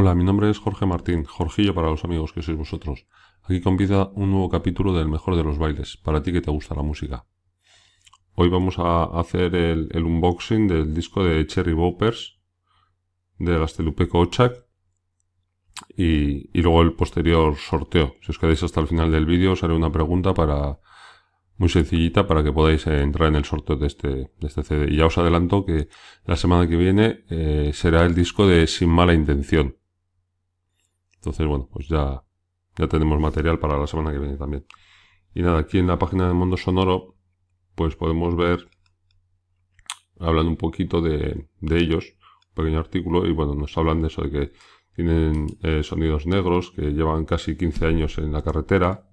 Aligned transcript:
Hola, 0.00 0.14
mi 0.14 0.22
nombre 0.22 0.48
es 0.48 0.60
Jorge 0.60 0.86
Martín, 0.86 1.24
Jorgillo 1.24 1.74
para 1.74 1.90
los 1.90 2.04
amigos 2.04 2.32
que 2.32 2.40
sois 2.40 2.56
vosotros. 2.56 3.08
Aquí 3.42 3.60
comienza 3.60 4.10
un 4.14 4.30
nuevo 4.30 4.48
capítulo 4.48 4.92
del 4.96 5.08
mejor 5.08 5.34
de 5.34 5.42
los 5.42 5.58
bailes, 5.58 5.96
para 5.96 6.22
ti 6.22 6.32
que 6.32 6.40
te 6.40 6.52
gusta 6.52 6.76
la 6.76 6.84
música. 6.84 7.26
Hoy 8.36 8.48
vamos 8.48 8.78
a 8.78 9.06
hacer 9.18 9.56
el, 9.56 9.90
unboxing 9.92 10.68
del 10.68 10.94
disco 10.94 11.24
de 11.24 11.44
Cherry 11.48 11.72
Boppers 11.72 12.38
de 13.40 13.58
Gastelupe 13.58 14.08
Ochak 14.12 14.66
y, 15.96 16.56
y, 16.56 16.62
luego 16.62 16.82
el 16.82 16.92
posterior 16.92 17.56
sorteo. 17.56 18.14
Si 18.20 18.30
os 18.30 18.38
quedáis 18.38 18.62
hasta 18.62 18.80
el 18.80 18.86
final 18.86 19.10
del 19.10 19.26
vídeo 19.26 19.50
os 19.50 19.64
haré 19.64 19.74
una 19.74 19.90
pregunta 19.90 20.32
para 20.32 20.78
muy 21.56 21.70
sencillita 21.70 22.28
para 22.28 22.44
que 22.44 22.52
podáis 22.52 22.86
eh, 22.86 23.02
entrar 23.02 23.30
en 23.30 23.34
el 23.34 23.44
sorteo 23.44 23.74
de 23.74 23.88
este, 23.88 24.08
de 24.08 24.46
este 24.46 24.62
CD. 24.62 24.92
Y 24.92 24.98
ya 24.98 25.06
os 25.06 25.18
adelanto 25.18 25.64
que 25.64 25.88
la 26.24 26.36
semana 26.36 26.68
que 26.68 26.76
viene 26.76 27.24
eh, 27.30 27.72
será 27.74 28.06
el 28.06 28.14
disco 28.14 28.46
de 28.46 28.68
Sin 28.68 28.90
Mala 28.90 29.12
Intención. 29.12 29.77
Entonces, 31.18 31.46
bueno, 31.46 31.68
pues 31.72 31.88
ya, 31.88 32.22
ya 32.76 32.88
tenemos 32.88 33.20
material 33.20 33.58
para 33.58 33.78
la 33.78 33.86
semana 33.86 34.12
que 34.12 34.18
viene 34.18 34.36
también. 34.36 34.66
Y 35.34 35.42
nada, 35.42 35.58
aquí 35.58 35.78
en 35.78 35.86
la 35.86 35.98
página 35.98 36.26
de 36.28 36.34
Mundo 36.34 36.56
Sonoro, 36.56 37.16
pues 37.74 37.96
podemos 37.96 38.36
ver, 38.36 38.68
hablando 40.18 40.50
un 40.50 40.56
poquito 40.56 41.00
de, 41.00 41.48
de 41.60 41.78
ellos, 41.78 42.16
un 42.50 42.54
pequeño 42.54 42.78
artículo, 42.78 43.26
y 43.26 43.32
bueno, 43.32 43.54
nos 43.54 43.76
hablan 43.76 44.02
de 44.02 44.08
eso, 44.08 44.22
de 44.22 44.30
que 44.30 44.52
tienen 44.94 45.46
eh, 45.62 45.82
sonidos 45.82 46.26
negros, 46.26 46.72
que 46.72 46.90
llevan 46.92 47.24
casi 47.24 47.56
15 47.56 47.86
años 47.86 48.18
en 48.18 48.32
la 48.32 48.42
carretera, 48.42 49.08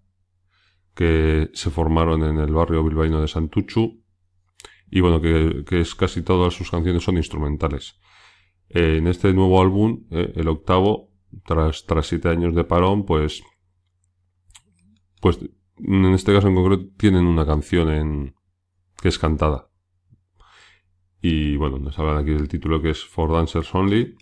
que 0.96 1.52
se 1.54 1.70
formaron 1.70 2.24
en 2.24 2.40
el 2.40 2.54
barrio 2.54 2.84
bilbaíno 2.84 3.22
de 3.22 3.28
Santuchu 3.28 4.06
y 4.90 5.02
bueno, 5.02 5.22
que, 5.22 5.82
es 5.82 5.96
casi 5.96 6.22
todas 6.22 6.54
sus 6.54 6.72
canciones 6.72 7.04
son 7.04 7.18
instrumentales. 7.18 8.00
Eh, 8.70 8.98
en 8.98 9.08
este 9.08 9.34
nuevo 9.34 9.62
álbum, 9.62 10.06
eh, 10.12 10.34
el 10.36 10.48
octavo, 10.48 11.12
tras, 11.44 11.86
tras 11.86 12.08
siete 12.08 12.30
años 12.30 12.56
de 12.56 12.64
parón, 12.64 13.06
pues, 13.06 13.44
pues 15.22 15.40
en 15.78 16.06
este 16.06 16.34
caso 16.34 16.48
en 16.48 16.56
concreto 16.56 16.86
tienen 16.98 17.26
una 17.26 17.46
canción 17.46 17.90
en, 17.90 18.36
que 19.02 19.10
es 19.10 19.20
cantada. 19.20 19.70
Y 21.22 21.56
bueno, 21.58 21.80
nos 21.80 21.98
hablan 21.98 22.18
aquí 22.18 22.32
del 22.32 22.48
título 22.48 22.82
que 22.82 22.92
es 22.92 23.04
For 23.04 23.32
Dancers 23.32 23.74
Only. 23.74 24.16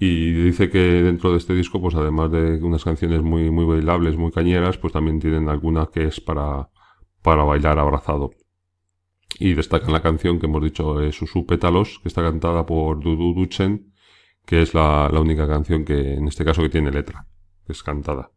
Y 0.00 0.32
dice 0.32 0.70
que 0.70 0.78
dentro 0.78 1.32
de 1.32 1.38
este 1.38 1.54
disco, 1.54 1.80
pues 1.80 1.94
además 1.96 2.30
de 2.30 2.62
unas 2.62 2.84
canciones 2.84 3.20
muy, 3.22 3.50
muy 3.50 3.64
bailables, 3.64 4.16
muy 4.16 4.30
cañeras, 4.30 4.78
pues 4.78 4.92
también 4.92 5.18
tienen 5.18 5.48
alguna 5.48 5.86
que 5.92 6.04
es 6.04 6.20
para, 6.20 6.70
para 7.22 7.42
bailar 7.42 7.78
abrazado. 7.78 8.30
Y 9.38 9.54
destacan 9.54 9.92
la 9.92 10.00
canción 10.00 10.38
que 10.38 10.46
hemos 10.46 10.62
dicho, 10.62 11.00
es 11.02 11.16
Susu 11.16 11.46
Pétalos, 11.46 11.98
que 12.00 12.08
está 12.08 12.22
cantada 12.22 12.64
por 12.64 13.00
Dudu 13.00 13.34
Duchen, 13.34 13.92
que 14.48 14.62
es 14.62 14.72
la, 14.72 15.10
única 15.12 15.46
canción 15.46 15.84
que, 15.84 16.14
en 16.14 16.26
este 16.26 16.42
caso, 16.42 16.62
que 16.62 16.70
tiene 16.70 16.90
letra, 16.90 17.26
que 17.66 17.72
es 17.72 17.82
cantada. 17.82 18.32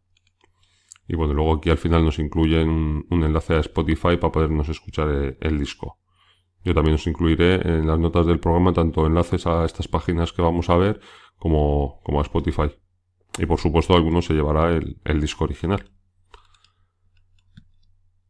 Y 1.08 1.16
bueno, 1.16 1.32
luego 1.32 1.54
aquí 1.54 1.70
al 1.70 1.78
final 1.78 2.04
nos 2.04 2.18
incluyen 2.18 2.68
un, 2.68 3.24
enlace 3.24 3.54
a 3.54 3.60
Spotify 3.60 4.18
para 4.18 4.30
podernos 4.30 4.68
escuchar 4.68 5.08
el, 5.08 5.38
el 5.40 5.58
disco. 5.58 5.98
Yo 6.64 6.74
también 6.74 6.96
os 6.96 7.06
incluiré 7.06 7.54
en 7.66 7.86
las 7.86 7.98
notas 7.98 8.26
del 8.26 8.40
programa 8.40 8.74
tanto 8.74 9.06
enlaces 9.06 9.46
a 9.46 9.64
estas 9.64 9.88
páginas 9.88 10.34
que 10.34 10.42
vamos 10.42 10.68
a 10.68 10.76
ver 10.76 11.00
como, 11.38 12.02
como 12.04 12.18
a 12.18 12.24
Spotify. 12.24 12.70
Y 13.38 13.46
por 13.46 13.58
supuesto 13.58 13.94
alguno 13.94 14.20
se 14.20 14.34
llevará 14.34 14.68
el, 14.68 15.20
disco 15.20 15.44
original. 15.44 15.90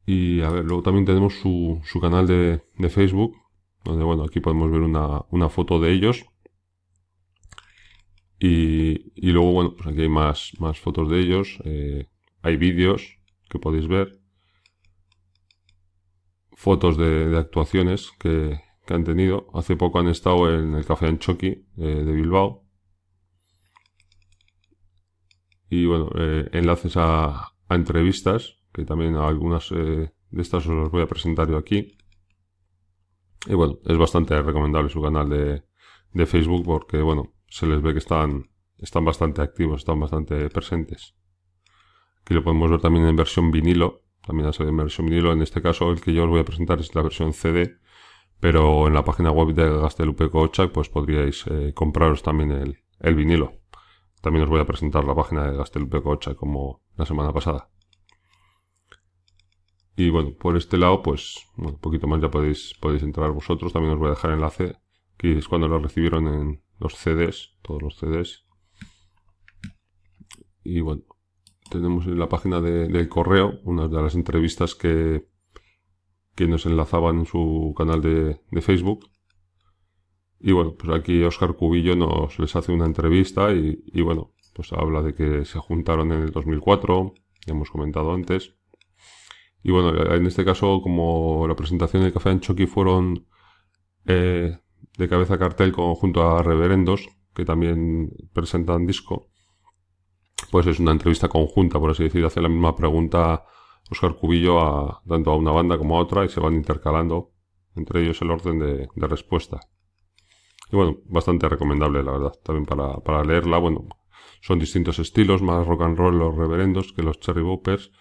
Y 0.07 0.41
a 0.43 0.51
ver, 0.51 0.65
luego 0.65 0.85
también 0.85 1.05
tenemos 1.05 1.35
su, 1.35 1.81
su 1.83 2.01
canal 2.01 2.29
de, 2.29 2.63
de, 2.79 2.89
Facebook, 2.91 3.35
donde 3.83 4.05
bueno, 4.05 4.23
aquí 4.23 4.39
podemos 4.39 4.71
ver 4.71 4.83
una, 4.83 5.23
una 5.31 5.49
foto 5.49 5.81
de 5.81 5.91
ellos. 5.91 6.27
Y, 8.45 9.31
luego, 9.31 9.53
bueno, 9.53 9.75
pues 9.77 9.87
aquí 9.87 10.01
hay 10.01 10.09
más, 10.09 10.53
más 10.59 10.81
fotos 10.81 11.09
de 11.09 11.21
ellos. 11.21 11.61
Eh, 11.65 12.09
hay 12.43 12.57
vídeos 12.57 13.21
que 13.49 13.61
podéis 13.61 13.87
ver. 13.87 14.19
Fotos 16.51 16.97
de, 16.97 17.37
actuaciones 17.39 18.11
que, 18.19 18.61
que, 18.85 18.95
han 18.95 19.05
tenido. 19.05 19.47
Hace 19.55 19.77
poco 19.77 20.01
han 20.01 20.09
estado 20.09 20.53
en 20.53 20.75
el 20.75 20.85
Café 20.85 21.07
Anchoqui 21.07 21.47
eh, 21.47 21.65
de 21.77 22.13
Bilbao 22.13 22.67
y 25.71 25.87
bueno, 25.87 26.11
eh, 26.17 26.49
enlaces 26.53 26.97
a, 26.97 27.55
entrevistas, 27.71 28.59
que 28.73 28.85
también 28.85 29.15
algunas 29.15 29.71
de 29.71 30.13
estas 30.33 30.67
os 30.67 30.75
las 30.75 30.91
voy 30.91 31.03
a 31.03 31.07
presentar 31.07 31.49
yo 31.49 31.57
aquí. 31.57 31.97
Y 33.47 33.55
bueno, 33.55 33.79
es 33.87 33.97
bastante 33.97 34.41
recomendable 34.43 34.91
su 34.91 35.01
canal 35.01 35.29
de, 35.29 35.63
de 36.13 36.27
Facebook 36.27 36.65
porque 36.65 37.01
bueno, 37.01 37.33
se 37.53 37.67
les 37.67 37.83
ve 37.83 37.93
que 37.93 37.99
están, 37.99 38.49
están 38.79 39.05
bastante 39.05 39.43
activos, 39.43 39.83
están 39.83 40.01
bastante 40.01 40.49
presentes. 40.49 41.15
Aquí 42.23 42.33
lo 42.33 42.43
podemos 42.43 42.71
ver 42.71 42.81
también 42.81 43.05
en 43.05 43.15
versión 43.15 43.51
vinilo, 43.51 44.05
también 44.27 44.49
ha 44.49 44.55
salido 44.55 44.71
en 44.71 44.79
versión 44.79 45.07
vinilo, 45.07 45.33
en 45.33 45.43
este 45.43 45.61
caso 45.61 45.91
el 45.91 46.01
que 46.01 46.15
yo 46.15 46.25
os 46.25 46.31
voy 46.31 46.41
a 46.41 46.47
presentar 46.47 46.81
es 46.81 46.95
la 46.95 47.03
versión 47.03 47.35
CD, 47.35 47.77
pero 48.41 48.87
en 48.87 48.95
la 48.95 49.05
página 49.05 49.31
web 49.31 49.55
de 49.55 49.69
Gastelupe 49.69 50.31
Cochac 50.31 50.73
pues 50.73 50.89
podríais 50.89 51.45
eh, 51.47 51.75
compraros 51.75 52.23
también 52.23 52.53
el, 52.53 52.79
el 53.01 53.15
vinilo. 53.15 53.53
También 54.23 54.45
os 54.45 54.49
voy 54.49 54.61
a 54.61 54.67
presentar 54.67 55.05
la 55.05 55.15
página 55.15 55.51
de 55.51 55.57
Gastelpecocha 55.59 56.35
como 56.35 56.81
la 56.97 57.05
semana 57.05 57.33
pasada. 57.35 57.69
Y 59.95 60.09
bueno, 60.09 60.33
por 60.39 60.57
este 60.57 60.79
lado, 60.79 61.03
pues 61.03 61.45
un 61.59 61.79
poquito 61.79 62.07
más 62.07 62.23
ya 62.23 62.31
podéis, 62.31 62.73
podéis 62.81 63.03
entrar 63.03 63.31
vosotros. 63.33 63.75
También 63.75 63.93
os 63.93 63.99
voy 63.99 64.07
a 64.07 64.13
dejar 64.13 64.31
enlace, 64.31 64.77
que 65.23 65.39
es 65.39 65.47
cuando 65.47 65.69
lo 65.69 65.79
recibieron 65.79 66.27
en 66.27 66.63
los 66.81 66.97
CDs, 66.97 67.57
todos 67.63 67.81
los 67.81 67.97
CDs. 67.97 68.45
Y 70.65 70.81
bueno, 70.81 71.05
tenemos 71.71 72.07
en 72.07 72.19
la 72.19 72.29
página 72.29 72.61
del 72.61 73.09
correo 73.09 73.61
unas 73.63 73.89
de 73.89 74.03
las 74.03 74.17
entrevistas 74.17 74.75
que, 74.75 75.29
que 76.35 76.49
nos 76.49 76.67
enlazaban 76.67 77.21
en 77.21 77.27
su 77.27 77.73
canal 77.79 78.03
de, 78.03 78.41
de 78.51 78.63
Facebook. 78.63 79.09
Y 80.41 80.51
bueno, 80.51 80.75
pues 80.77 80.93
aquí 80.93 81.23
Oscar 81.23 81.55
Cubillo 81.55 81.95
nos 81.95 82.41
les 82.41 82.57
hace 82.57 82.73
una 82.73 82.87
entrevista 82.87 83.53
y, 83.53 84.01
bueno, 84.03 84.33
pues 84.55 84.73
habla 84.73 85.03
de 85.03 85.15
que 85.15 85.45
se 85.45 85.61
juntaron 85.61 86.11
en 86.11 86.23
el 86.23 86.33
2004, 86.33 87.15
ya 87.47 87.53
hemos 87.53 87.71
comentado 87.71 88.13
antes. 88.13 88.57
Y 89.63 89.71
bueno, 89.71 89.95
en 90.13 90.27
este 90.27 90.45
caso, 90.45 90.81
como 90.83 91.47
la 91.47 91.55
presentación 91.55 92.03
del 92.03 92.13
Café 92.13 92.31
Anchoqui 92.31 92.67
fueron 92.67 93.29
eh, 94.05 94.59
de 94.99 95.09
cabeza 95.09 95.39
cartel 95.39 95.73
junto 95.73 96.23
a 96.23 96.43
Reverendos, 96.43 97.09
que 97.35 97.45
también 97.45 98.11
presentan 98.33 98.87
disco, 98.87 99.29
pues 100.51 100.67
es 100.67 100.79
una 100.81 100.93
entrevista 100.93 101.29
conjunta, 101.29 101.79
por 101.79 101.91
así 101.91 102.05
decir, 102.05 102.25
hace 102.25 102.41
la 102.41 102.49
misma 102.49 102.77
pregunta 102.77 103.45
Oscar 103.91 104.15
Cubillo 104.15 104.61
a, 104.61 105.03
tanto 105.09 105.31
a 105.31 105.37
una 105.37 105.53
banda 105.53 105.79
como 105.79 105.97
a 105.97 106.01
otra 106.01 106.25
y 106.25 106.29
se 106.29 106.41
van 106.41 106.55
intercalando 106.55 107.33
entre 107.75 108.03
ellos 108.03 108.21
el 108.21 108.31
orden 108.31 108.59
de 108.59 109.07
respuesta. 109.09 109.61
Y 110.73 110.77
bueno, 110.77 110.97
bastante 111.05 111.49
recomendable, 111.49 112.03
la 112.03 112.13
verdad, 112.13 112.33
también 112.43 112.65
para, 112.65 112.97
para 113.01 113.23
leerla. 113.23 113.59
Bueno, 113.59 113.89
son 114.41 114.59
distintos 114.59 114.99
estilos, 114.99 115.43
más 115.43 115.67
rock 115.67 115.83
and 115.83 115.99
roll 115.99 116.19
los 116.19 116.35
reverendos 116.35 116.95
que 116.95 117.03
los 117.03 117.21
cherry 117.21 117.43
boppers. 117.43 117.93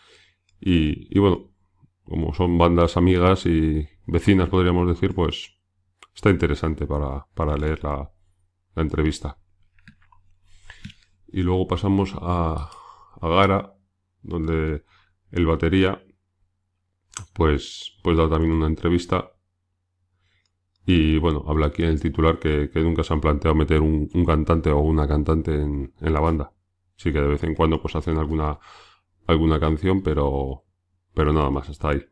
Y, 0.62 1.14
y 1.16 1.20
bueno, 1.20 1.52
como 2.06 2.34
son 2.34 2.58
bandas 2.58 2.96
amigas 2.96 3.46
y 3.46 3.88
vecinas, 4.08 4.48
podríamos 4.48 4.88
decir, 4.88 5.14
pues 5.14 5.60
está 6.14 6.30
interesante 6.30 6.86
para, 6.86 7.28
para 7.34 7.58
leer 7.58 7.84
la, 7.84 8.12
la 8.76 8.82
entrevista. 8.82 9.38
Y 11.28 11.44
luego 11.44 11.68
pasamos 11.68 12.14
a, 12.20 12.70
a 13.22 13.28
Gara, 13.30 13.74
donde 14.22 14.84
el 15.32 15.46
batería 15.46 16.04
pues, 17.34 17.98
pues 18.04 18.18
da 18.18 18.30
también 18.30 18.54
una 18.54 18.68
entrevista 18.68 19.32
y 20.86 21.20
bueno, 21.20 21.44
habla 21.48 21.68
aquí 21.68 21.84
en 21.84 21.90
el 21.90 22.02
titular 22.02 22.40
que, 22.40 22.70
nunca 22.76 23.04
se 23.04 23.14
han 23.14 23.22
planteado 23.22 23.56
meter 23.56 23.82
un, 23.82 24.08
cantante 24.26 24.72
o 24.72 24.80
una 24.80 25.08
cantante 25.08 25.54
en, 25.54 25.94
la 26.00 26.20
banda. 26.20 26.54
Sí 26.96 27.12
que 27.12 27.22
de 27.22 27.28
vez 27.28 27.44
en 27.44 27.56
cuando 27.56 27.82
pues 27.82 27.96
hacen 27.96 28.18
alguna, 28.18 28.60
alguna 29.28 29.60
canción, 29.60 30.02
pero, 30.02 30.66
pero 31.14 31.34
nada 31.34 31.50
más, 31.50 31.70
hasta 31.70 31.90
ahí. 31.90 32.04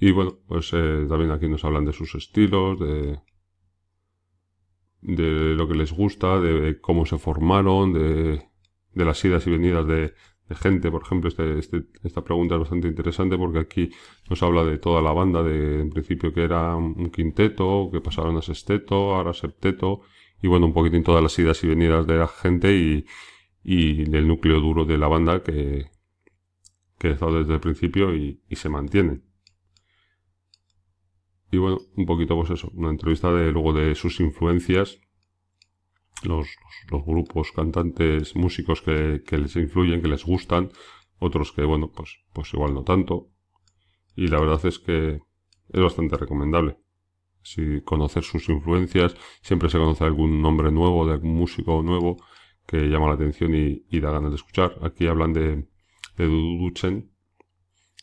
Y 0.00 0.12
bueno, 0.12 0.38
pues 0.48 0.70
eh, 0.72 1.06
también 1.08 1.30
aquí 1.30 1.46
nos 1.46 1.64
hablan 1.64 1.84
de 1.84 1.92
sus 1.92 2.14
estilos, 2.14 2.80
de, 2.80 3.20
de 5.02 5.54
lo 5.54 5.68
que 5.68 5.74
les 5.74 5.92
gusta, 5.92 6.40
de 6.40 6.80
cómo 6.80 7.04
se 7.04 7.18
formaron, 7.18 7.92
de, 7.92 8.42
de 8.94 9.04
las 9.04 9.22
idas 9.24 9.46
y 9.46 9.50
venidas 9.50 9.86
de, 9.86 10.14
gente. 10.56 10.90
Por 10.90 11.02
ejemplo, 11.02 11.28
este, 11.28 11.58
este, 11.58 11.84
esta 12.02 12.24
pregunta 12.24 12.54
es 12.54 12.60
bastante 12.60 12.88
interesante 12.88 13.38
porque 13.38 13.60
aquí 13.60 13.90
nos 14.28 14.42
habla 14.42 14.64
de 14.64 14.78
toda 14.78 15.00
la 15.02 15.12
banda, 15.12 15.42
de 15.42 15.82
en 15.82 15.90
principio 15.90 16.32
que 16.32 16.42
era 16.42 16.74
un 16.74 17.10
quinteto, 17.10 17.88
que 17.92 18.00
pasaron 18.00 18.36
a 18.36 18.42
sexteto, 18.42 19.14
ahora 19.14 19.32
septeto, 19.32 20.00
y 20.42 20.48
bueno, 20.48 20.66
un 20.66 20.72
poquitín 20.72 21.04
todas 21.04 21.22
las 21.22 21.38
idas 21.38 21.62
y 21.62 21.68
venidas 21.68 22.06
de 22.06 22.16
la 22.16 22.26
gente 22.26 22.74
y, 22.74 23.06
y 23.62 24.04
del 24.06 24.26
núcleo 24.26 24.60
duro 24.60 24.84
de 24.84 24.98
la 24.98 25.08
banda 25.08 25.42
que, 25.42 25.86
que 26.98 27.10
estado 27.10 27.38
desde 27.38 27.54
el 27.54 27.60
principio 27.60 28.14
y, 28.16 28.40
y 28.48 28.56
se 28.56 28.68
mantiene. 28.68 29.20
Y 31.50 31.58
bueno, 31.58 31.78
un 31.96 32.06
poquito 32.06 32.36
pues 32.36 32.50
eso, 32.50 32.70
una 32.74 32.90
entrevista 32.90 33.32
de 33.32 33.50
luego 33.50 33.72
de 33.72 33.94
sus 33.94 34.20
influencias 34.20 34.98
los, 36.22 36.48
los, 36.90 37.04
grupos, 37.04 37.52
cantantes, 37.52 38.36
músicos 38.36 38.82
que, 38.82 39.22
que, 39.26 39.38
les 39.38 39.56
influyen, 39.56 40.02
que 40.02 40.08
les 40.08 40.24
gustan, 40.24 40.70
otros 41.18 41.52
que, 41.52 41.64
bueno, 41.64 41.90
pues, 41.90 42.18
pues 42.32 42.52
igual 42.52 42.74
no 42.74 42.84
tanto. 42.84 43.28
Y 44.16 44.28
la 44.28 44.40
verdad 44.40 44.64
es 44.66 44.78
que 44.78 45.20
es 45.72 45.80
bastante 45.80 46.16
recomendable. 46.16 46.78
Si 47.42 47.80
conocer 47.82 48.22
sus 48.22 48.48
influencias, 48.48 49.16
siempre 49.40 49.70
se 49.70 49.78
conoce 49.78 50.04
algún 50.04 50.42
nombre 50.42 50.70
nuevo, 50.70 51.06
de 51.06 51.14
algún 51.14 51.34
músico 51.34 51.82
nuevo 51.82 52.16
que 52.66 52.88
llama 52.88 53.08
la 53.08 53.14
atención 53.14 53.52
y, 53.54 54.00
da 54.00 54.10
ganas 54.10 54.30
de 54.30 54.36
escuchar. 54.36 54.78
Aquí 54.82 55.06
hablan 55.06 55.32
de, 55.32 55.66
de 56.16 56.24
Dudu 56.24 56.70
Chen, 56.72 57.10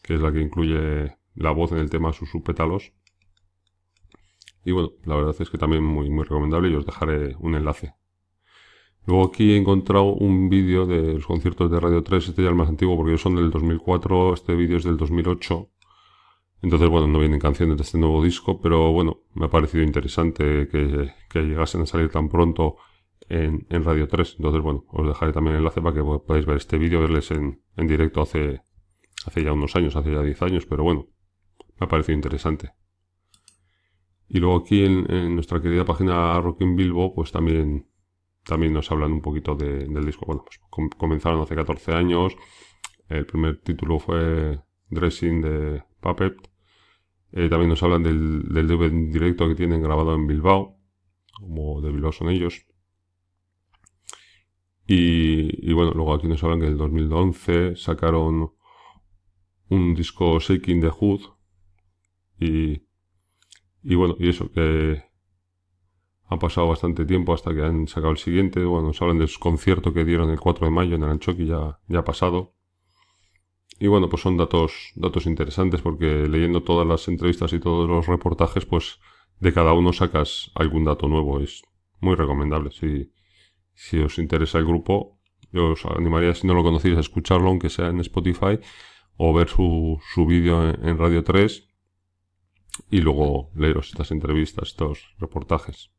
que 0.03 0.15
es 0.15 0.21
la 0.21 0.31
que 0.31 0.41
incluye 0.41 1.15
la 1.35 1.51
voz 1.51 1.71
en 1.71 1.77
el 1.77 1.89
tema 1.89 2.13
Susupétalos. 2.13 2.93
Y 4.67 4.73
bueno, 4.73 4.91
la 5.05 5.15
verdad 5.15 5.33
es 5.39 5.49
que 5.49 5.57
también 5.57 5.81
muy, 5.81 6.09
muy 6.09 6.25
recomendable 6.25 6.69
y 6.69 6.75
os 6.75 6.85
dejaré 6.85 7.37
un 7.39 7.55
enlace. 7.55 7.93
Luego 9.05 9.27
aquí 9.27 9.53
he 9.53 9.55
encontrado 9.55 10.13
un 10.13 10.49
vídeo 10.49 10.85
de 10.85 11.13
los 11.13 11.25
conciertos 11.25 11.71
de 11.71 11.79
Radio 11.79 12.03
3, 12.03 12.27
este 12.27 12.41
ya 12.41 12.49
es 12.49 12.51
el 12.51 12.57
más 12.57 12.67
antiguo 12.67 12.97
porque 12.97 13.17
son 13.17 13.35
del 13.37 13.49
2004, 13.49 14.33
este 14.33 14.55
vídeo 14.55 14.75
es 14.75 14.83
del 14.83 14.97
2008. 14.97 15.69
Entonces, 16.63 16.89
bueno, 16.89 17.07
no 17.07 17.17
vienen 17.17 17.39
canciones 17.39 17.77
de 17.77 17.83
este 17.83 17.97
nuevo 17.97 18.21
disco, 18.21 18.59
pero 18.59 18.91
bueno, 18.91 19.21
me 19.35 19.45
ha 19.45 19.49
parecido 19.49 19.85
interesante 19.85 20.67
que, 20.67 21.13
llegasen 21.33 21.83
a 21.83 21.85
salir 21.85 22.09
tan 22.09 22.27
pronto 22.27 22.75
en, 23.29 23.65
Radio 23.69 24.09
3. 24.09 24.35
Entonces, 24.37 24.61
bueno, 24.61 24.83
os 24.89 25.07
dejaré 25.07 25.31
también 25.31 25.53
el 25.55 25.59
enlace 25.59 25.81
para 25.81 25.95
que 25.95 26.03
podáis 26.03 26.45
ver 26.45 26.57
este 26.57 26.77
vídeo, 26.77 26.99
verles 26.99 27.31
en, 27.31 27.61
en 27.77 27.87
directo 27.87 28.21
hace, 28.21 28.63
hace 29.25 29.45
ya 29.45 29.53
unos 29.53 29.73
años, 29.77 29.95
hace 29.95 30.11
ya 30.11 30.21
10 30.21 30.41
años, 30.41 30.65
pero 30.65 30.83
bueno, 30.83 31.07
me 31.79 31.85
ha 31.85 31.87
parecido 31.87 32.17
interesante. 32.17 32.73
Y 34.29 34.39
luego 34.39 34.57
aquí 34.57 34.83
en, 34.83 35.35
nuestra 35.35 35.61
querida 35.61 35.85
página 35.85 36.39
Rockin' 36.41 36.75
Bilbo, 36.75 37.13
pues 37.13 37.31
también, 37.31 37.87
también 38.43 38.73
nos 38.73 38.91
hablan 38.91 39.13
un 39.13 39.21
poquito 39.21 39.55
del 39.55 40.05
disco. 40.05 40.25
Bueno, 40.25 40.43
pues 40.45 40.59
comenzaron 40.97 41.41
hace 41.41 41.55
14 41.55 41.93
años. 41.93 42.35
El 43.09 43.25
primer 43.25 43.61
título 43.61 43.99
fue 43.99 44.59
Dressing 44.89 45.41
de 45.41 45.83
Puppet. 46.01 46.35
Eh, 47.31 47.49
también 47.49 47.69
nos 47.69 47.83
hablan 47.83 48.03
del, 48.03 48.43
del 48.49 48.67
DVD 48.67 49.11
directo 49.11 49.47
que 49.47 49.55
tienen 49.55 49.81
grabado 49.81 50.13
en 50.15 50.27
Bilbao, 50.27 50.77
como 51.33 51.81
de 51.81 51.91
Bilbao 51.91 52.11
son 52.11 52.29
ellos. 52.29 52.65
Y, 54.89 55.73
bueno, 55.73 55.91
luego 55.91 56.13
aquí 56.13 56.27
nos 56.27 56.41
hablan 56.43 56.61
que 56.61 56.67
en 56.67 56.71
el 56.71 56.77
2011 56.77 57.75
sacaron 57.75 58.53
un 59.69 59.93
disco 59.93 60.39
Shaking 60.39 60.79
the 60.79 60.89
Hood 60.89 61.21
y 62.39 62.86
y 63.89 63.95
bueno, 63.95 64.17
y 64.19 64.27
eso, 64.27 64.51
que 64.51 65.01
ha 66.27 66.37
pasado 66.37 66.67
bastante 66.67 67.05
tiempo 67.05 67.33
hasta 67.33 67.55
que 67.55 67.61
han 67.61 67.87
sacado 67.87 68.11
el 68.11 68.17
siguiente. 68.17 68.65
Bueno, 68.65 68.87
nos 68.87 69.01
hablan 69.01 69.17
del 69.17 69.29
concierto 69.39 69.93
que 69.93 70.03
dieron 70.03 70.29
el 70.29 70.41
4 70.41 70.65
de 70.65 70.71
mayo 70.71 70.95
en 70.95 71.03
Aranchoqui, 71.03 71.45
ya, 71.45 71.79
ya 71.87 71.99
ha 71.99 72.03
pasado. 72.03 72.53
Y 73.79 73.87
bueno, 73.87 74.09
pues 74.09 74.23
son 74.23 74.35
datos, 74.35 74.91
datos 74.95 75.25
interesantes 75.25 75.81
porque 75.81 76.27
leyendo 76.27 76.63
todas 76.63 76.85
las 76.85 77.07
entrevistas 77.07 77.53
y 77.53 77.61
todos 77.61 77.87
los 77.87 78.07
reportajes, 78.07 78.65
pues 78.65 78.99
de 79.39 79.53
cada 79.53 79.71
uno 79.71 79.93
sacas 79.93 80.51
algún 80.55 80.83
dato 80.83 81.07
nuevo. 81.07 81.39
Es 81.39 81.63
muy 82.01 82.15
recomendable. 82.15 82.71
Si, 82.71 83.13
si 83.73 83.99
os 83.99 84.19
interesa 84.19 84.57
el 84.57 84.65
grupo, 84.65 85.17
yo 85.53 85.69
os 85.69 85.85
animaría, 85.85 86.33
si 86.35 86.45
no 86.45 86.55
lo 86.55 86.63
conocéis, 86.63 86.97
a 86.97 86.99
escucharlo, 86.99 87.47
aunque 87.47 87.69
sea 87.69 87.87
en 87.87 88.01
Spotify, 88.01 88.59
o 89.15 89.33
ver 89.33 89.47
su, 89.47 89.97
su 90.13 90.25
vídeo 90.25 90.71
en 90.71 90.97
Radio 90.97 91.23
3 91.23 91.66
y 92.89 93.01
luego 93.01 93.51
leeros 93.55 93.89
estas 93.89 94.11
entrevistas, 94.11 94.69
estos 94.69 95.15
reportajes. 95.19 95.91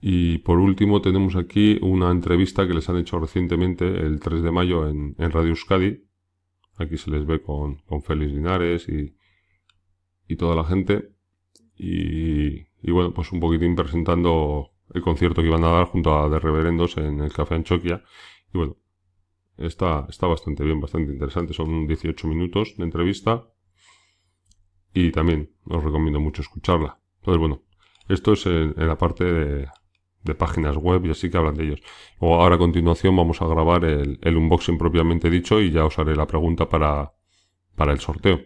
Y 0.00 0.38
por 0.38 0.58
último 0.58 1.00
tenemos 1.00 1.36
aquí 1.36 1.78
una 1.82 2.10
entrevista 2.10 2.66
que 2.66 2.74
les 2.74 2.88
han 2.88 2.98
hecho 2.98 3.18
recientemente, 3.18 3.86
el 3.86 4.20
3 4.20 4.42
de 4.42 4.50
mayo, 4.50 4.88
en, 4.88 5.14
Radio 5.18 5.50
Euskadi. 5.50 6.04
Aquí 6.76 6.98
se 6.98 7.10
les 7.10 7.26
ve 7.26 7.40
con, 7.42 7.76
con 7.78 8.02
Félix 8.02 8.32
Linares 8.32 8.88
y, 8.88 9.16
y 10.28 10.36
toda 10.36 10.54
la 10.54 10.64
gente. 10.64 11.14
Y, 11.76 12.66
y, 12.82 12.90
bueno, 12.90 13.12
pues 13.12 13.32
un 13.32 13.40
poquitín 13.40 13.74
presentando 13.74 14.70
el 14.94 15.02
concierto 15.02 15.42
que 15.42 15.48
iban 15.48 15.64
a 15.64 15.68
dar 15.68 15.86
junto 15.86 16.16
a 16.16 16.30
The 16.30 16.38
Reverendos 16.38 16.96
en 16.98 17.20
el 17.20 17.32
Café 17.32 17.54
Anchoquia. 17.54 18.04
Y 18.52 18.58
bueno, 18.58 18.76
está, 19.56 20.06
está 20.08 20.26
bastante 20.26 20.62
bien, 20.62 20.80
bastante 20.80 21.12
interesante. 21.12 21.54
Son 21.54 21.86
18 21.86 22.28
minutos 22.28 22.76
de 22.76 22.84
entrevista 22.84 23.48
y 24.96 25.12
también 25.12 25.50
os 25.66 25.84
recomiendo 25.84 26.18
mucho 26.20 26.40
escucharla. 26.40 26.98
Entonces, 27.18 27.38
bueno, 27.38 27.62
esto 28.08 28.32
es 28.32 28.46
en, 28.46 28.74
la 28.78 28.96
parte 28.96 29.24
de, 29.24 29.68
páginas 30.38 30.76
web 30.76 31.04
y 31.04 31.10
así 31.10 31.28
que 31.28 31.36
hablan 31.36 31.54
de 31.54 31.64
ellos. 31.64 31.80
O 32.18 32.34
ahora 32.40 32.54
a 32.54 32.58
continuación 32.58 33.14
vamos 33.14 33.42
a 33.42 33.46
grabar 33.46 33.84
el, 33.84 34.18
unboxing 34.24 34.78
propiamente 34.78 35.28
dicho 35.28 35.60
y 35.60 35.70
ya 35.70 35.84
os 35.84 35.98
haré 35.98 36.16
la 36.16 36.26
pregunta 36.26 36.66
para, 36.68 37.12
para 37.76 37.92
el 37.92 38.00
sorteo. 38.00 38.40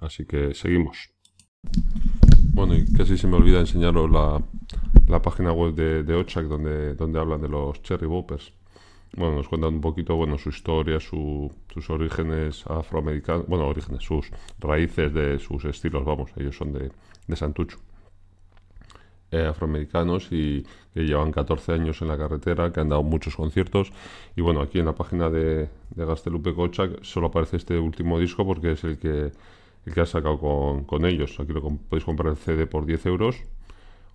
Así 0.00 0.26
que 0.26 0.54
seguimos. 0.54 1.10
Bueno, 2.54 2.76
y 2.76 2.84
casi 2.92 3.18
se 3.18 3.26
me 3.26 3.36
olvida 3.36 3.58
enseñaros 3.58 4.08
la, 4.10 4.40
la 5.08 5.20
página 5.20 5.50
web 5.52 5.74
de, 5.74 6.04
de 6.04 6.14
Ochak 6.14 6.46
donde, 6.46 6.94
donde 6.94 7.18
hablan 7.18 7.42
de 7.42 7.48
los 7.48 7.82
Cherry 7.82 8.06
Boppers 8.06 8.54
bueno, 9.16 9.36
nos 9.36 9.48
cuentan 9.48 9.74
un 9.74 9.80
poquito, 9.80 10.16
bueno, 10.16 10.38
su 10.38 10.50
historia, 10.50 11.00
sus 11.00 11.50
orígenes 11.88 12.64
afroamericanos, 12.66 13.46
bueno, 13.46 13.66
orígenes, 13.66 14.02
sus 14.02 14.30
raíces 14.58 15.12
de 15.12 15.38
sus 15.38 15.64
estilos, 15.64 16.04
vamos, 16.04 16.30
ellos 16.36 16.56
son 16.56 16.72
de, 16.72 16.90
de 17.26 17.36
Santucho. 17.36 17.78
Eh, 19.32 19.46
afroamericanos 19.46 20.26
y 20.32 20.66
que 20.92 21.02
llevan 21.02 21.30
14 21.30 21.72
años 21.72 22.02
en 22.02 22.08
la 22.08 22.18
carretera, 22.18 22.72
que 22.72 22.80
han 22.80 22.88
dado 22.88 23.04
muchos 23.04 23.36
conciertos. 23.36 23.92
Y 24.34 24.40
bueno, 24.40 24.60
aquí 24.60 24.80
en 24.80 24.86
la 24.86 24.94
página 24.96 25.30
de, 25.30 25.68
de 25.90 26.04
Gastelupe 26.04 26.52
Cocha 26.52 26.88
solo 27.02 27.28
aparece 27.28 27.56
este 27.58 27.78
último 27.78 28.18
disco 28.18 28.44
porque 28.44 28.72
es 28.72 28.82
el 28.82 28.98
que, 28.98 29.30
el 29.86 29.94
que 29.94 30.00
ha 30.00 30.06
sacado 30.06 30.36
con, 30.40 30.84
con 30.84 31.06
ellos. 31.06 31.38
Aquí 31.38 31.52
lo 31.52 31.62
podéis 31.62 32.04
comprar 32.04 32.32
el 32.32 32.38
CD 32.38 32.66
por 32.66 32.86
10 32.86 33.06
euros 33.06 33.36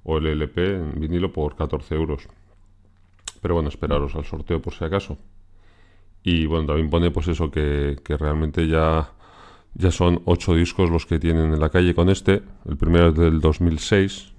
o 0.04 0.18
el 0.18 0.28
LP 0.28 0.76
en 0.76 1.00
vinilo 1.00 1.32
por 1.32 1.56
14 1.56 1.96
euros. 1.96 2.28
Pero 3.46 3.54
bueno, 3.54 3.70
esperaros 3.70 4.16
al 4.16 4.26
sorteo 4.26 4.60
por 4.60 4.74
si 4.74 4.84
acaso. 4.84 5.20
Y 6.24 6.48
bueno, 6.48 6.66
también 6.66 6.90
pone 6.90 7.12
pues 7.12 7.28
eso, 7.28 7.52
que, 7.52 7.96
realmente 8.08 8.68
ya, 8.68 9.14
ya 9.76 9.92
son 9.92 10.24
ocho 10.26 10.56
discos 10.56 10.90
los 10.90 11.06
que 11.06 11.20
tienen 11.20 11.54
en 11.54 11.60
la 11.60 11.70
calle 11.70 11.94
con 11.94 12.10
este. 12.10 12.42
El 12.68 12.76
primero 12.76 13.10
es 13.10 13.16
del 13.16 13.42
2006, 13.42 14.34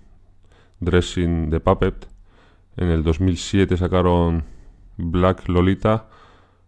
Dressing 0.80 1.50
the 1.50 1.60
Puppet. 1.60 2.08
En 2.76 2.88
el 2.88 3.04
2007 3.04 3.76
sacaron 3.76 4.42
Black 4.96 5.48
Lolita, 5.48 6.08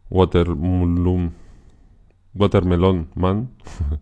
Watermelon, 0.09 1.35
Watermelon 2.35 3.09
Man. 3.17 3.51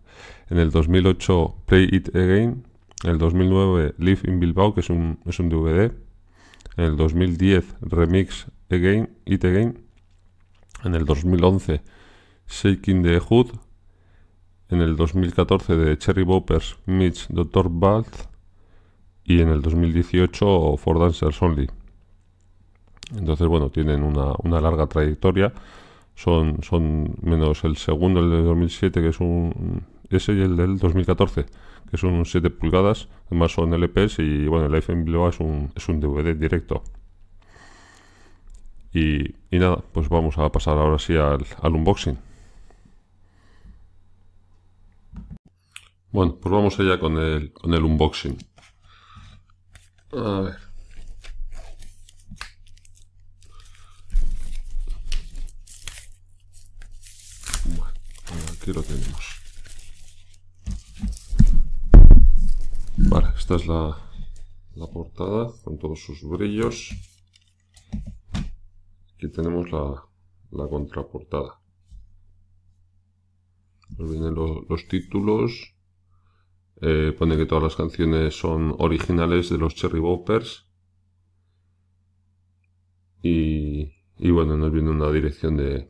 en 0.51 0.59
el 0.59 0.69
2008 0.69 1.55
Play 1.65 1.89
It 1.91 2.15
Again. 2.15 2.67
En 3.03 3.09
el 3.09 3.17
2009 3.17 3.95
Live 3.97 4.19
in 4.25 4.39
Bilbao, 4.39 4.75
que 4.75 4.81
es 4.81 4.91
un, 4.91 5.17
es 5.25 5.39
un 5.39 5.49
DVD. 5.49 6.06
En 6.77 6.83
el 6.85 6.95
2010 6.95 7.75
Remix 7.81 8.47
Again, 8.69 9.09
It 9.25 9.43
Again. 9.43 9.83
En 10.83 10.93
el 10.93 11.05
2011 11.05 11.81
Shaking 12.47 13.03
the 13.03 13.19
Hood. 13.19 13.47
En 14.69 14.81
el 14.81 14.95
2014 14.95 15.75
de 15.75 15.97
Cherry 15.97 16.23
Boppers 16.23 16.77
Mitch 16.85 17.27
Dr. 17.29 17.69
Bath. 17.69 18.29
Y 19.23 19.41
en 19.41 19.49
el 19.49 19.61
2018 19.61 20.77
For 20.77 20.99
Dancers 20.99 21.41
Only. 21.41 21.67
Entonces, 23.17 23.47
bueno, 23.47 23.69
tienen 23.69 24.03
una, 24.03 24.33
una 24.43 24.61
larga 24.61 24.87
trayectoria. 24.87 25.53
Son, 26.15 26.63
son 26.63 27.15
menos 27.21 27.63
el 27.63 27.77
segundo, 27.77 28.19
el 28.19 28.29
de 28.29 28.41
2007, 28.43 29.01
que 29.01 29.09
es 29.09 29.19
un... 29.19 29.83
Ese 30.09 30.33
y 30.33 30.41
el 30.41 30.55
del 30.55 30.77
2014 30.77 31.45
que 31.89 31.97
son 31.97 32.25
7 32.25 32.49
pulgadas, 32.49 33.07
además 33.27 33.53
son 33.53 33.73
LPs 33.73 34.19
y 34.19 34.47
bueno, 34.47 34.67
el 34.67 34.75
iPhone 34.75 35.05
Blue 35.05 35.27
es 35.27 35.39
un, 35.39 35.71
es 35.75 35.87
un 35.87 35.99
DVD 35.99 36.35
directo. 36.35 36.83
Y, 38.93 39.35
y, 39.51 39.59
nada, 39.59 39.77
pues 39.93 40.09
vamos 40.09 40.37
a 40.37 40.51
pasar 40.51 40.77
ahora 40.77 40.99
sí 40.99 41.15
al, 41.15 41.45
al 41.61 41.75
unboxing. 41.75 42.17
Bueno, 46.11 46.35
pues 46.41 46.51
vamos 46.51 46.79
allá 46.79 46.99
con 46.99 47.17
el, 47.17 47.53
con 47.53 47.73
el 47.73 47.83
unboxing. 47.83 48.37
A 50.13 50.41
ver. 50.41 50.57
Bueno, 57.65 57.93
aquí 58.59 58.73
lo 58.73 58.81
tenemos. 58.81 59.36
Esta 63.49 63.55
es 63.55 63.67
la, 63.67 64.87
portada 64.91 65.53
con 65.63 65.77
todos 65.79 66.03
sus 66.03 66.21
brillos. 66.21 66.91
Aquí 69.15 69.29
tenemos 69.29 69.71
la, 69.71 70.67
contraportada. 70.67 71.61
Nos 73.97 74.11
vienen 74.11 74.35
los 74.35 74.87
títulos. 74.89 75.73
Eh, 76.81 77.15
pone 77.17 77.37
que 77.37 77.45
todas 77.45 77.63
las 77.63 77.77
canciones 77.77 78.37
son 78.37 78.75
originales 78.79 79.49
de 79.49 79.57
los 79.57 79.75
Cherry 79.75 79.99
Boppers. 80.01 80.65
y, 83.23 83.93
y 84.17 84.29
bueno, 84.31 84.57
nos 84.57 84.73
viene 84.73 84.89
una 84.89 85.09
dirección 85.09 85.55
de, 85.55 85.89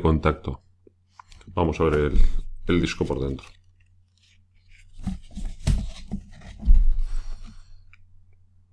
contacto. 0.00 0.62
Vamos 1.48 1.78
a 1.80 1.84
ver 1.84 2.12
el 2.66 2.80
disco 2.80 3.04
por 3.04 3.20
dentro. 3.20 3.46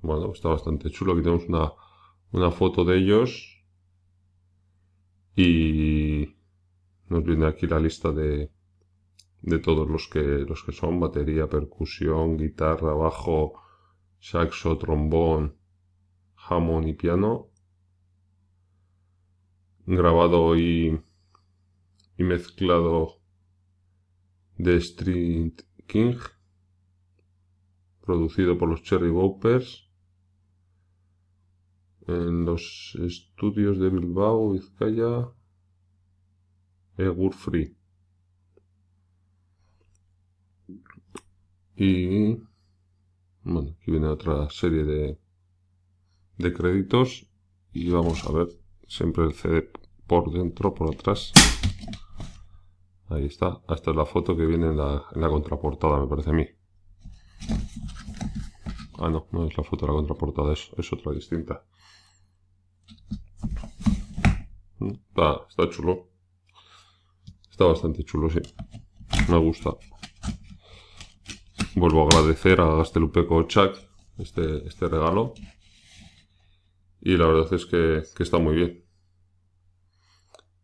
Bueno, 0.07 0.31
está 0.31 0.47
bastante 0.47 0.89
chulo. 0.89 1.11
Aquí 1.11 1.21
tenemos 1.21 1.49
una, 1.49 1.73
una 2.31 2.49
foto 2.49 2.85
de 2.85 2.97
ellos. 2.97 3.61
Y 5.35 6.33
nos 7.09 7.25
viene 7.25 7.45
aquí 7.45 7.67
la 7.67 7.77
lista 7.77 8.13
de, 8.13 8.49
de 9.41 9.59
todos 9.59 9.85
los 9.89 10.07
que, 10.07 10.21
los 10.21 10.63
que 10.63 10.71
son 10.71 11.01
batería, 11.01 11.49
percusión, 11.49 12.37
guitarra, 12.37 12.93
bajo, 12.93 13.61
saxo, 14.17 14.77
trombón, 14.77 15.57
jamón 16.35 16.87
y 16.87 16.93
piano. 16.93 17.49
Grabado 19.85 20.55
y, 20.55 21.01
y 22.17 22.23
mezclado 22.23 23.19
de 24.57 24.77
Street 24.77 25.59
King, 25.85 26.15
producido 28.05 28.57
por 28.57 28.69
los 28.69 28.83
Cherry 28.83 29.09
Boppers 29.09 29.86
en 32.07 32.45
los 32.45 32.97
estudios 33.01 33.77
de 33.79 33.89
Bilbao, 33.89 34.51
Vizcaya, 34.51 35.29
Egur 36.97 37.33
Free. 37.33 37.75
Y 41.75 42.37
bueno, 43.43 43.75
aquí 43.79 43.91
viene 43.91 44.07
otra 44.07 44.49
serie 44.49 44.83
de, 44.83 45.19
de 46.37 46.53
créditos 46.53 47.27
y 47.73 47.89
vamos 47.89 48.25
a 48.25 48.31
ver 48.31 48.47
siempre 48.87 49.25
el 49.25 49.33
CD 49.33 49.69
por 50.07 50.31
dentro, 50.31 50.73
por 50.73 50.93
atrás. 50.93 51.33
Ahí 53.09 53.25
está. 53.25 53.61
Esta 53.69 53.91
es 53.91 53.97
la 53.97 54.05
foto 54.05 54.35
que 54.35 54.45
viene 54.45 54.67
en 54.67 54.77
la, 54.77 55.29
contraportada, 55.29 55.99
me 55.99 56.07
parece 56.07 56.29
a 56.29 56.33
mí. 56.33 56.47
Ah, 58.97 59.09
no, 59.09 59.27
no 59.31 59.45
es 59.45 59.55
la 59.55 59.63
foto 59.63 59.85
de 59.85 59.91
la 59.91 59.97
contraportada, 59.97 60.53
es 60.53 60.93
otra 60.93 61.11
distinta. 61.11 61.63
Está, 65.49 65.69
chulo. 65.69 66.09
Está 67.49 67.65
bastante 67.65 68.03
chulo, 68.03 68.29
sí. 68.29 68.39
Me 69.29 69.37
gusta. 69.37 69.71
Vuelvo 71.75 72.03
a 72.03 72.07
agradecer 72.07 72.59
a 72.61 72.75
Gastelupeco 72.75 73.43
Chuck 73.43 73.77
este, 74.17 74.67
este 74.67 74.87
regalo. 74.87 75.33
Y 77.01 77.17
la 77.17 77.27
verdad 77.27 77.53
es 77.53 77.65
que, 77.65 78.03
está 78.23 78.37
muy 78.37 78.55
bien. 78.55 78.83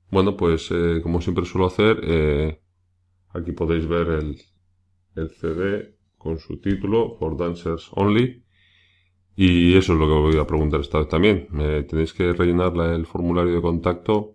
Bueno, 0.10 0.36
pues 0.38 0.70
eh, 0.72 1.00
como 1.02 1.22
siempre 1.22 1.46
suelo 1.46 1.68
hacer, 1.68 2.02
eh, 2.04 2.62
aquí 3.30 3.52
podéis 3.52 3.88
ver 3.88 4.08
el, 4.10 4.42
el 5.16 5.30
CD 5.32 5.98
con 6.18 6.40
su 6.40 6.60
título, 6.60 7.16
For 7.18 7.38
Dancers 7.38 7.90
Only. 7.92 8.44
Y 9.36 9.76
eso 9.76 9.94
es 9.94 10.00
lo 10.00 10.08
que 10.08 10.14
voy 10.14 10.38
a 10.38 10.48
preguntar 10.48 10.82
esta 10.82 11.00
vez 11.00 11.10
también. 11.10 11.48
Me 11.50 11.84
tenéis 11.84 12.14
que 12.14 12.34
rellenar 12.34 12.76
el 12.78 13.06
formulario 13.06 13.56
de 13.56 13.62
contacto 13.62 14.33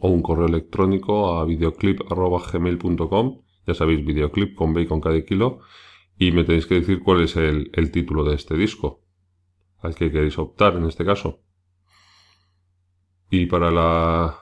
o 0.00 0.08
un 0.08 0.22
correo 0.22 0.46
electrónico 0.46 1.36
a 1.38 1.44
videoclip.gmail.com. 1.44 3.42
Ya 3.66 3.74
sabéis, 3.74 4.04
videoclip 4.04 4.54
con 4.54 4.72
B 4.74 4.86
con 4.86 5.00
cada 5.00 5.20
kilo. 5.24 5.60
Y 6.18 6.32
me 6.32 6.44
tenéis 6.44 6.66
que 6.66 6.76
decir 6.76 7.00
cuál 7.02 7.22
es 7.22 7.36
el, 7.36 7.70
el 7.74 7.90
título 7.90 8.24
de 8.24 8.34
este 8.34 8.56
disco 8.56 9.02
al 9.78 9.94
que 9.94 10.10
queréis 10.10 10.38
optar 10.38 10.76
en 10.76 10.84
este 10.84 11.04
caso. 11.04 11.42
Y 13.30 13.46
para 13.46 13.70
la, 13.70 14.38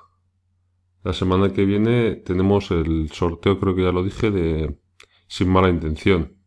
la 1.03 1.13
semana 1.13 1.53
que 1.53 1.65
viene 1.65 2.17
tenemos 2.17 2.71
el 2.71 3.11
sorteo, 3.11 3.59
creo 3.59 3.75
que 3.75 3.83
ya 3.83 3.93
lo 3.93 4.05
dije, 4.05 4.31
de 4.31 4.79
Sin 5.27 5.51
Mala 5.51 5.69
Intención 5.69 6.39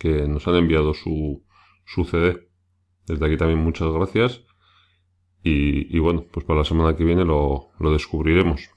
que 0.00 0.26
nos 0.26 0.48
han 0.48 0.56
enviado 0.56 0.94
su, 0.94 1.44
su 1.84 2.04
CD. 2.04 2.48
Desde 3.06 3.26
aquí 3.26 3.36
también 3.36 3.60
muchas 3.60 3.92
gracias. 3.92 4.42
Y, 5.42 5.98
bueno, 5.98 6.26
pues 6.30 6.44
para 6.44 6.60
la 6.60 6.64
semana 6.64 6.96
que 6.96 7.04
viene 7.04 7.24
lo, 7.24 7.70
lo, 7.78 7.92
descubriremos. 7.92 8.68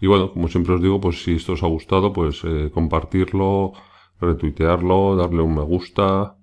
Y 0.00 0.06
bueno, 0.06 0.32
como 0.32 0.48
siempre 0.48 0.74
os 0.74 0.82
digo, 0.82 1.00
pues 1.00 1.22
si 1.22 1.34
esto 1.34 1.52
os 1.52 1.62
ha 1.62 1.66
gustado, 1.66 2.12
pues 2.12 2.42
eh, 2.44 2.70
compartirlo, 2.72 3.72
retuitearlo, 4.20 5.16
darle 5.16 5.42
un 5.42 5.54
me 5.54 5.62
gusta, 5.62 6.38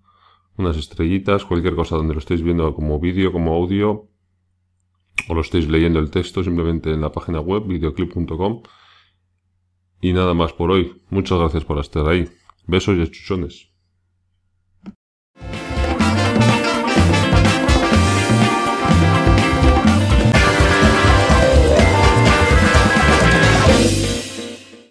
unas 0.57 0.77
estrellitas, 0.77 1.45
cualquier 1.45 1.75
cosa 1.75 1.95
donde 1.95 2.13
lo 2.13 2.19
estéis 2.19 2.43
viendo 2.43 2.73
como 2.75 2.99
vídeo, 2.99 3.31
como 3.31 3.55
audio, 3.55 4.07
o 5.27 5.33
lo 5.33 5.41
estéis 5.41 5.67
leyendo 5.67 5.99
el 5.99 6.11
texto 6.11 6.43
simplemente 6.43 6.91
en 6.91 7.01
la 7.01 7.11
página 7.11 7.39
web 7.39 7.65
videoclip.com. 7.65 8.63
Y 10.01 10.13
nada 10.13 10.33
más 10.33 10.53
por 10.53 10.71
hoy. 10.71 11.01
Muchas 11.09 11.39
gracias 11.39 11.65
por 11.65 11.79
estar 11.79 12.07
ahí. 12.07 12.29
Besos 12.67 12.97
y 12.97 13.01
achuchones. 13.01 13.69